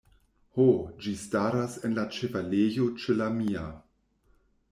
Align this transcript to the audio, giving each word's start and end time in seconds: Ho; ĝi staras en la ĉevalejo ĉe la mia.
Ho; 0.55 0.63
ĝi 1.05 1.13
staras 1.23 1.75
en 1.89 1.93
la 1.99 2.07
ĉevalejo 2.17 2.89
ĉe 3.05 3.19
la 3.21 3.29
mia. 3.37 3.69